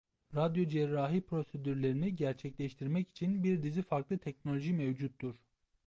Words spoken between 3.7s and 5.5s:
farklı teknoloji mevcuttur.